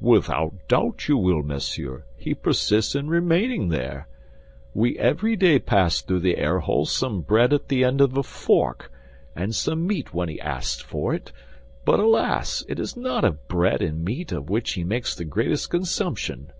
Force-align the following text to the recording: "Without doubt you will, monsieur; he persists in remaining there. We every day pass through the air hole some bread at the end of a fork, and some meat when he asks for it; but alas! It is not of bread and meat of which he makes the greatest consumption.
"Without 0.00 0.54
doubt 0.68 1.08
you 1.08 1.16
will, 1.16 1.42
monsieur; 1.42 2.04
he 2.16 2.34
persists 2.34 2.94
in 2.94 3.08
remaining 3.08 3.68
there. 3.68 4.06
We 4.74 4.96
every 4.96 5.34
day 5.34 5.58
pass 5.58 6.00
through 6.00 6.20
the 6.20 6.36
air 6.36 6.60
hole 6.60 6.86
some 6.86 7.22
bread 7.22 7.52
at 7.52 7.66
the 7.66 7.82
end 7.82 8.00
of 8.00 8.16
a 8.16 8.22
fork, 8.22 8.92
and 9.34 9.52
some 9.52 9.84
meat 9.84 10.14
when 10.14 10.28
he 10.28 10.40
asks 10.40 10.80
for 10.80 11.12
it; 11.14 11.32
but 11.84 11.98
alas! 11.98 12.64
It 12.68 12.78
is 12.78 12.96
not 12.96 13.24
of 13.24 13.48
bread 13.48 13.82
and 13.82 14.04
meat 14.04 14.30
of 14.30 14.48
which 14.48 14.74
he 14.74 14.84
makes 14.84 15.16
the 15.16 15.24
greatest 15.24 15.70
consumption. 15.70 16.52